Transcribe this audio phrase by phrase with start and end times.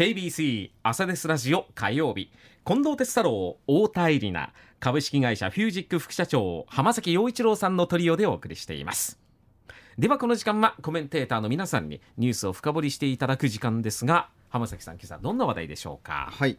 [0.00, 2.30] KBC 朝ですラジオ火曜日。
[2.64, 4.50] 近藤哲太郎太田恵里奈。
[4.78, 9.20] 株式会社フュージック副社長浜崎陽一郎さんのトリオでお送りしています。
[9.98, 16.30] ではこの時間はコメンテーターの皆さんにニュースを深掘りしていただく時間ですが浜崎さん今朝どんな話題でしょうか？
[16.32, 16.56] はい。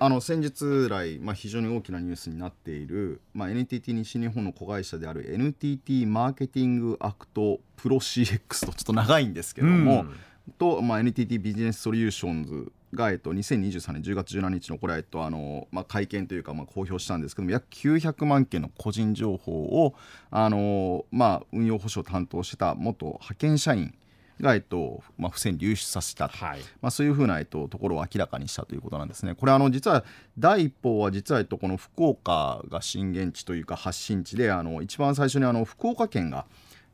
[0.00, 10.16] あの先日来、まあ、非常に大きなニュースになっている、まあ、NTT 西日本の子会社である NTT マーケティングアクトプロ CX とちょっと長いんですけども、うん
[10.58, 19.94] と、まあ、NTT ビジネスソリューションズが、えっと、2023年10月17日のこれは、えっとあのまあ、会見というか、まあ、公表したんですけども約900万件の個人情報を
[20.30, 23.94] あの、まあ、運用保証を担当してた元派遣社員
[24.40, 29.34] が、えっとまあ、不正に流出させた、はい、まあ、そういうふうな、えっと、ところを明らかにしたということなんですね。
[29.34, 30.04] これあの実は
[30.38, 36.46] 第一報は実は、えっと、この福岡が震源地というか発信地であの一番最初にあの福岡県が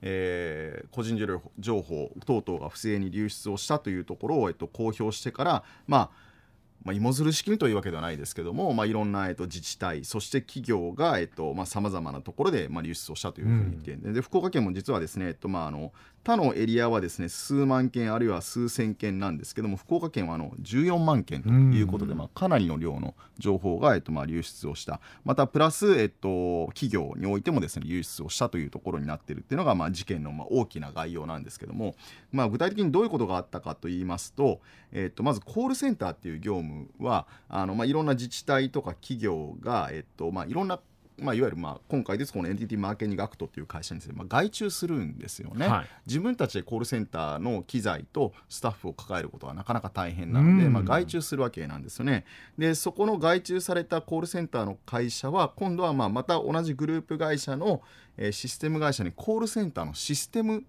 [0.03, 1.17] えー、個人
[1.59, 6.30] 情報等々が不正に流出をしたというところを、えっと、公表してから、まあ、
[6.85, 11.19] まあ、芋づる式にというわけではないですけども、まあ、いろんな、えっと、自治体そして企業が
[11.67, 25.01] さまざ、まなところで、まあ、流出をしたというふうに言って、うん、で福岡県も実はですね、えっとまあ、あの他のエリアはですね数万件あるいは数千件なんですけども福岡県はあの14万件ということで、まあ、かなりの量の情報が、えっとまあ、流出をした。
[25.25, 31.95] またプラス、えっと、企業においてもですね流出をしたというところになっているっていうのが、まあ、事件のまあ大きな概要なんですけども、
[32.33, 34.61] まあ、具体的にどういうことがあったかといいますと、
[34.93, 40.81] えっと、まずコールセンターっていう業務はあの、まあ、いろんな自治体とか企業が、えっとまあ、いろんな
[41.21, 52.25] まあ、いわゆるまあ今回ですこの NTT マーケティングアクトっていう会社にですね、まあ、外注するんですよね、はい、自分たちでコールセンターの機材とスタッフを抱えることはなかなか大変なので、まあ、外注するわけなんですよね。
[52.59, 57.83] でそこの外注されたコールセンターの会社は今度はまあまた同じグループ会社の、
[58.17, 60.65] えー、システム会社にコールセンターのシステム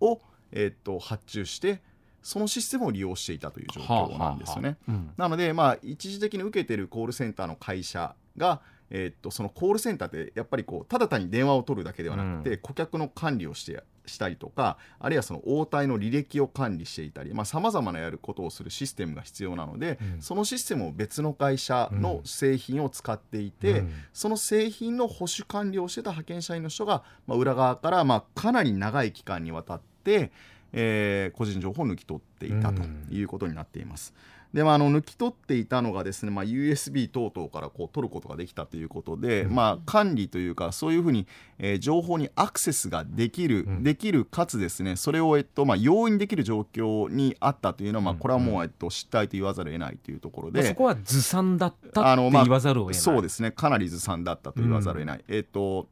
[0.00, 0.18] を、うん、
[0.52, 1.80] えー、っと発注して
[2.24, 4.70] そのシステムを利用していたという状況なんですよね。
[4.70, 30.30] はあはあうん、なので、まあ、一時的に受けてるコールセンターの会社がえー、っとそのコールセンターってやっぱりこうただ単に電話を取るだけではなくて、うん、顧客の管理をしてしたりとかあるいはその応対の履歴を管理していたりさまざ、まなやることをするシステムが必要なので、うん、そのシステムを別の会社の製品を使っていて、うん、その製品の保守管理をしてた派遣社員の人が、まあ、裏側から、まあ、かなり長い期間にわたって、
[30.74, 34.12] えー、個人情報を抜き取っていたということになっています。
[34.16, 41.26] うんで、まあ、あの抜き取っていたのがですね、まあ、USB 等々からこう取ることができたということで、うん、まあ、管理というかそういうふうに、
[41.58, 55.24] えー、情報にアクセスができる、うん、できるかつですねそれを、えっとまあ、容易にできる状況にあったというのは、まあ、これはもう、えっと、失態と言わざるを得ないというところで、そこはずさんだったと言わざるを得ない、そうですねかなりずさんだったと言わざるを得ない。
[55.26, 55.88] うん、えっと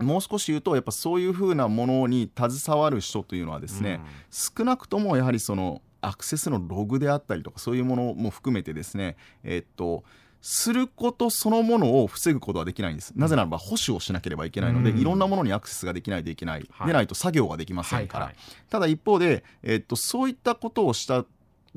[0.00, 4.00] もう少し言うとやっぱそういうふうなものに携わる人というのはですね、
[4.30, 10.04] 少なくともやはりそのアクセスのログであったりとかそういうものも含めてですねえー、っと
[10.40, 21.24] することそのものを防ぐことはできないんです、なぜならば保守をしなければいけないので、うん、いろんなものにアクセスができないといけない、はい、でないと作業ができませんから、はいはい、ただ一方で、えー、っとそういったことをした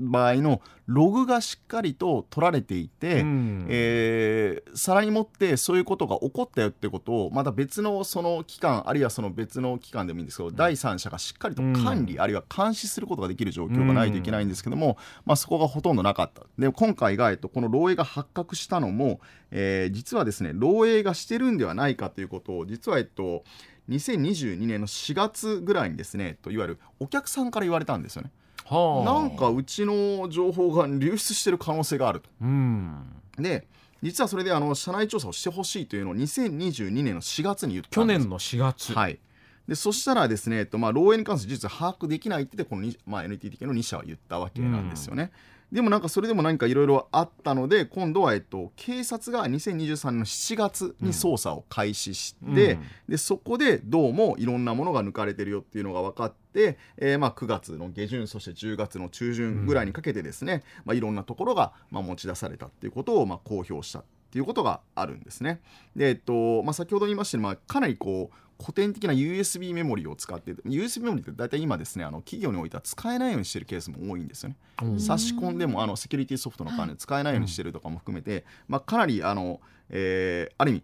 [0.01, 16.43] 場合のログがしっかりと取られていて、うん、えー、さらにもってそういうことが起こったよってことをまた別のその機関あるいはその別の機関でもいいんですけど、うん、第三者がしっかりと管理、うん、あるいは監視することができる状況がないといけないんですけども、まあ、そこがほとんどなかった。
[16.57, 23.43] で今回が、えっと、この漏洩が発覚したのも、えー、実はですね漏洩がしてるんではないかということを実はえっと
[23.89, 28.31] 2022年の4月ぐらいにですねといわゆるお客さんから言われたんですよね。
[28.75, 32.29] はあ、なんかうちの情報が流出してる可能性があると。
[32.41, 33.05] うん、
[33.37, 33.67] で
[34.01, 38.93] 実はそれであの社内調査をしてほしいというのを2022年の4月に言った去年の4月。
[38.93, 39.19] はい。
[39.67, 45.23] でそしたらですね、えっとまあ、漏洩に関する事実把握できないってこの、まあ、NTT 系の2社は言ったわけなんですよね。
[45.23, 45.29] うん
[45.71, 65.61] でもなんかそれでも何かいろいろあったので今度はえっと警察が2023年の7月に捜査を開始して、うん、でそこでどうもいろんなものが抜かれてるよっていうのが分かって、えー、まあ9月の下旬そして10月の中旬ぐらいにかけてですね、うん、まあ、いろんなところがまあ持ち出されたっていうことをまあ公表したっていうことがあるんですね。
[65.95, 74.99] でえっとまあ、先ほど言いましたまあ、かなりこう古典的な USB メモリを使って USB メモリって大体今ですねあの企業においては使えないようにしてるケースも多いんですよね。
[74.99, 79.59] 差し込んでもあのセキュリティソフトの関連使えないようにしてるとかも含めて、まあ、かなりあの、
[79.89, 80.83] えー、ある意味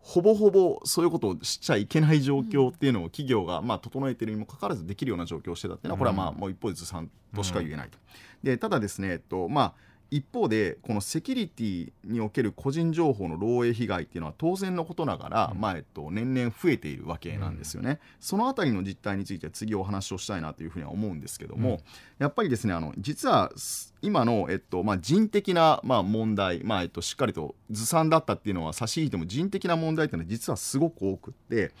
[0.00, 7.98] ほぼほぼそういうことをしちゃいけない状況っていうのを企業がまあ整えているにもかかわらずできるような状況をしてたっていうのはこれはまあもう一方ずつさんとしか言えないと。
[8.42, 15.60] でただですね、えっとまあ一方でこのセキュリティにおける個人情報の漏洩被害っていうのは当然のことながら、うん。
[15.60, 21.78] まあえっと、年々増えているわけなんですよね、そのあたりの実態について次お話をしたいなというふうには思うんですけども、うん。
[22.18, 31.72] やっぱりですねあの実はす今の、えっとまあ、人的な、まあ、問題、まあえっと、しっかりとずさんだったっていうのは差し引いても人的な問題っていうのは実はすごく多くって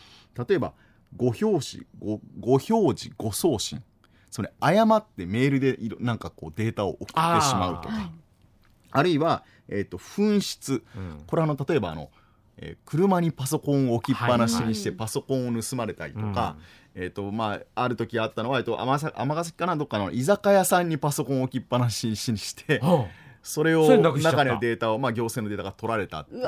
[0.48, 0.72] 例えば
[1.16, 3.82] ご表示ごご表示ご送信
[4.30, 7.94] それ誤ってメールでいろなんかこうデータを送ってしまうとか。
[7.94, 8.10] はい
[8.90, 10.82] あるいは、えー、と紛失。
[10.96, 11.22] うん。
[11.26, 12.10] これあの例えばあの、
[12.56, 14.98] えー車にパソコンを置きっぱなしにしてはい。
[14.98, 16.56] パソコンを盗まれたりとか、
[16.94, 18.98] えーとまあ、ある時あったのは、えー、と尼
[19.44, 23.08] 崎かなどっかの居酒屋さんにパソコンを置きっぱなしにしては
[23.48, 26.42] それを中のデータを、まあ、行政のデータが取られたっていう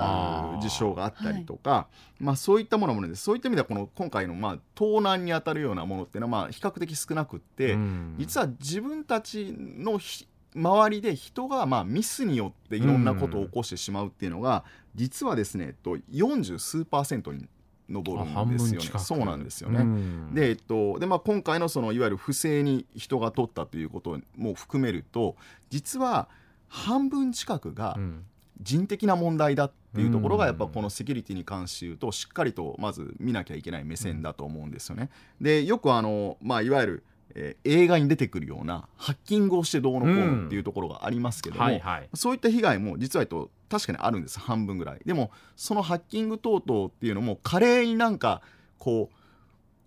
[0.61, 1.88] 事象があったりとか、
[2.19, 8.17] まあ、そういったものもねそういった意味ではこの今回の、まあ、盗難に当たるようなものっていうのは、まあ、比較的少なくって、うん。
[8.19, 14.64] 実は自分たちのひ周りで人がまあミスによっていろんなことを起こしてしまうっていうのが、
[14.94, 17.49] 実はですね、えっと、40数パーセントに
[17.88, 18.99] 上あるんですよね。
[18.99, 19.81] そうなんですよね。
[19.81, 20.35] うん。
[20.35, 25.37] で、えっとでまあ、今回のそのいわゆる不正に人が取ったということも含めると
[25.70, 26.29] 実は
[26.70, 28.25] 半分近くがうん。
[28.62, 35.08] 人的な問題だっていうところがうんやっぱこのセキュリティに関して言うとしっかりとまず見なきゃいけない目線だと思うんですよね。
[35.40, 42.08] でよくあの、まあ、いわゆる、えー映画に出てくるようなハッキングをしてどうのこうのっていうところがありますけども、はいはい。
[42.12, 44.38] そういった被害も実は言うと確かにあるんです。
[44.38, 45.00] 半分ぐらい。
[45.06, 48.43] でもそのハッキング等々っていうのも華麗になんか
[48.78, 49.16] こう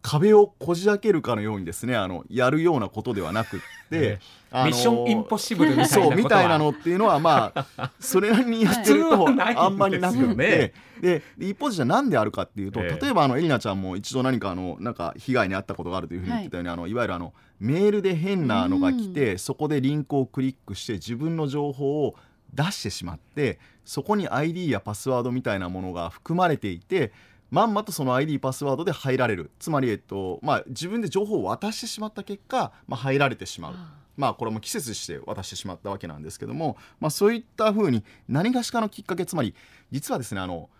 [0.03, 3.59] 壁をこじ開けるかのようにですねあのやるようなことではなくっ
[3.89, 4.19] て、
[4.51, 10.73] ミッションインポッシブルみたいなみたいなのっていうのはまあ それなりにやってるとあんまりなくて。
[11.01, 12.99] で一方でじゃあなんであるかっていうとええ。
[13.01, 22.15] 例えばあのエリナちゃんも一度何かあのなんか被害に遭ったことがあるというふうに言ってたように、い、あのいわゆるあのメールで変なのが来てそこでリンクをクリックして自分の情報を
[22.53, 27.11] 出してしまってそこに ID やパスワードみたいなものが含まれていて
[27.53, 29.51] まんまとその ID パスワードで入られる。
[29.59, 33.75] つまり、えっとまあ、自分で情報を渡してしまった結果、まあ、入られてしまう。
[34.17, 39.53] まあこれも季節して渡してしまったわけなんですけども、まあ、そういったふうに何がしかのきっかけつまり
[39.91, 40.71] 実はですねあの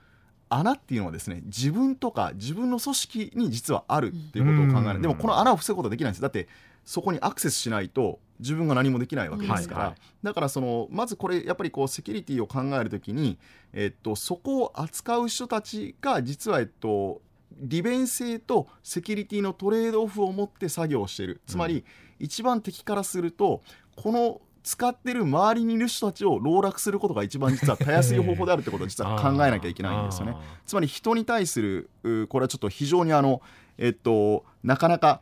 [0.49, 4.95] 穴っていうのはですね自分とか自分の組織に実はあるっていうことを考えうん。
[4.95, 6.21] るでもこの穴を防ぐことはできないんです。
[6.23, 6.47] だって
[6.85, 13.37] そこにアクセスしないと自分が何もできないわけですから、だからそのまずこれやっぱりこうセキュリティを考えるときに、
[13.73, 17.21] えっと、そこを扱う人たちが実は、えっと、
[17.59, 21.41] 利便性とセキュリティのトレードオフを持って作業をしている。
[21.45, 21.85] つまり、
[22.19, 23.61] 一番敵からすると
[23.95, 30.35] この使ってる周りにいる人たちを籠絡することが一番実はたやすい方法であるってことを実は 考えなきゃいけないんですよね。
[30.65, 33.41] つまり人に対するうこれはちょっと非常にあの
[33.77, 35.21] えっとなかなか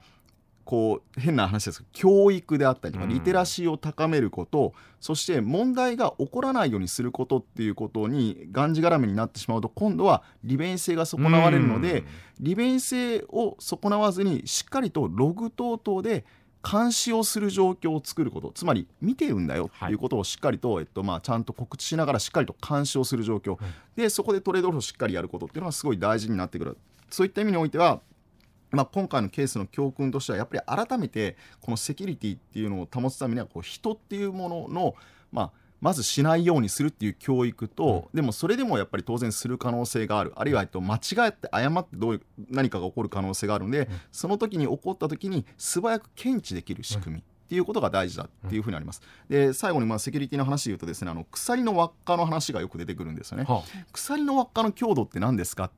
[0.64, 12.04] こう変な話ですけど教育であったりリテラシーを高めること、そして問題が起こらないようにすることっていうことにがんじがらめになってしまうと今度は利便性が損なわれるので、
[12.40, 16.26] 利便性を損なわずにしっかりとログ等々で
[16.64, 23.58] 監視をする状況を作ることつまり見てるんだよっていうことをしっかりと、えっとまあ、ちゃんと告知しながらしっかりと監視をする状況、
[23.96, 26.78] でそこでトレードオフをしっかりやることっていうのはすごい大事になってくる。
[27.10, 28.00] そういった意味においては
[28.72, 34.96] まあ、今回のケースの教訓としてはやっぱり改めてこのセキュリティっていうのを保つためにはこう人っていうものの、
[35.32, 35.52] まあ、
[35.82, 49.02] まずしないようにするっていう教育と、でもそれでもやっぱり当然する可能性があるあるいはと間違って誤ってどういう何かが起こる可能性があるので、その時に起こった時に素早く検知できる仕組み、っていうことが大事だっていうふうにあります。
[49.28, 53.44] で最後にまあセキュリティの話で言うとですねあの鎖の輪っかの話がよく出てくるんですよね。
[53.44, 55.76] は鎖の輪っかの強度って何ですかって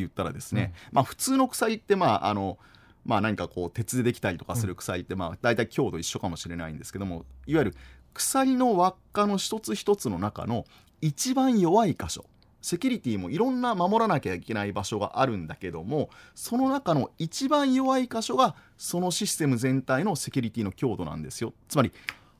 [0.00, 2.58] 言ったらですね、まあ普通の鎖ってまああの
[3.04, 7.74] まあ何かこう鉄でできたりとかする鎖ってまあ大体強度一緒かもしれないんですけどもいわゆる
[8.14, 10.64] 鎖の輪っかの一つ一つの中の
[11.00, 12.24] 一番弱い箇所
[12.62, 21.52] セキュリティもいろんな守らなきゃいけない場所があるんだけどもその中の一番弱い箇所がそのシステム全体のセキュリティの強度なんですよ。
[21.68, 21.92] つまり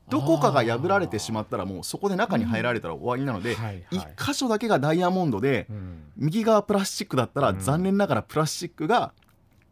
[0.09, 3.85] どこかが破られてしまったらもうそこで中に入られたら終わりなので、はいはい。
[3.91, 6.03] 一箇所だけがダイヤモンドで、うん。
[6.15, 7.59] 右側プラスチックだったら、うん。
[7.59, 9.11] 残念ながらプラスチックが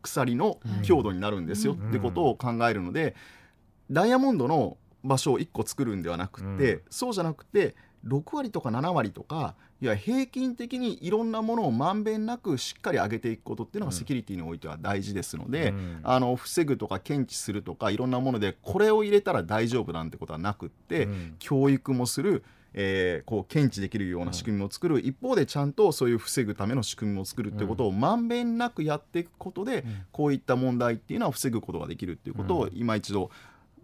[0.02, 1.90] 鎖の強度になるんですよ、うん。
[1.90, 3.16] ってことを考えるので
[3.90, 6.82] ダイヤモンドの場所を1個作るんではなくって、うん。
[6.90, 7.76] そうじゃなくて
[8.08, 13.98] 6割とか7割とかいや平均的にいろんなものをまんべんなくしっかり上げていくことっていうのがうん。
[13.98, 16.00] セキュリティにおいては大事ですので、うん。
[16.04, 21.36] あの防ぐとか検知するとかいろんなものでこれを入れたら大丈夫なんてことはなくって、うん。
[21.40, 22.44] 教育もする、
[22.74, 29.84] えーこう検知できるような仕組みを作る、一方でちゃんとそういう防ぐための仕組みも作るっていうことをまんべんなくやっていくことで、ん。
[30.12, 32.72] こういった問題っていうのは防ぐことができるっていうことをうん。
[32.76, 33.30] 今一度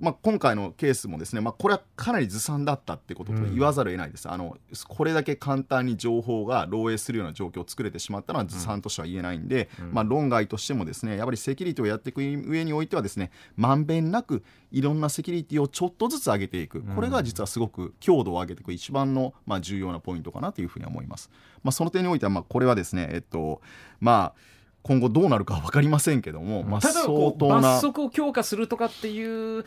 [0.01, 16.81] まあ、今回のケースもですね、まあ、これはかなりずさんだったってことと言わざるを得ないです、あのこれだけ簡単に情報が漏洩するような状況を作れてしまったのはずさんとしては言えないんで、まあ、論外としてもですねやっぱりセキュリティをやっていく上においてはですねまんべんなくいろんなセキュリティをちょっとずつ上げていく。
[16.81, 21.29] これが実はすごく強度を上げていく一番の、まあ、重要なポイントかなというふうに思います。
[21.63, 23.61] まあ、その点においては、まあ、これはですね、えっと
[23.99, 29.65] まあ今後どうなるか分かりませんけども、まあ、ただ相当な罰則を強化するとかっていう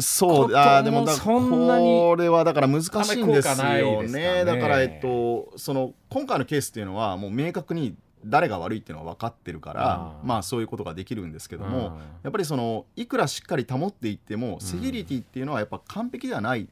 [0.00, 16.68] そうあでもだこれはだから難しいんですよね、ね、だからえっとその今回のケースっていうのはもう明確に誰が悪いっていうのは分かってるからまあそういうことができるんですけどもやっぱりそのいくらしっかり保っていってもセキュリティっていうのはやっぱ完璧ではない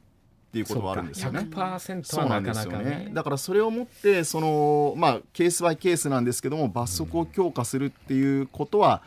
[0.55, 1.39] っていうことはあるんですよね。
[2.03, 3.09] そうなんですよね。
[3.11, 9.01] だからそれをもってそのまあケースバイケースなんですけども罰則を強化するっていうことは、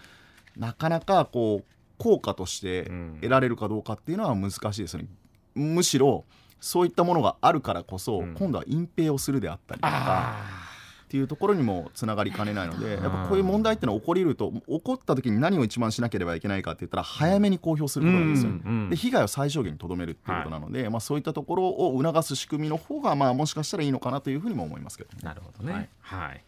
[0.58, 1.64] なかなかこう
[1.96, 2.90] 効果として
[3.22, 5.08] 得られるかどうかっていうのは難しいですよね。
[5.54, 6.26] むしろ
[6.60, 10.67] そういったものがあるからこそ、今度は隠蔽をするであったりとか。
[11.08, 18.52] っていうところにもつながりかねないのでやっぱこういう問題っていうのは起こりると起こった時に何を一番しなければいけないかって言ったら早めに公表することなんですよ、
[18.90, 26.44] で被害を最小限にとどめるっていうことなので、はい、まあ、そういったところを促す仕組みの方がまあもしかしたらいいのかなというふうにも思いますけど、なるほどね、はい、はい。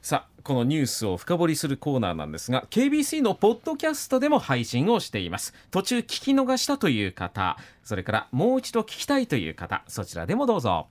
[0.00, 5.52] さあこのニュースを深掘りするコーナーなんですが KBC のポッドキャストでも配信をしています。
[5.72, 10.86] 途中聞き逃したという方それからもう一度聞きたいという方そちらでもどうぞ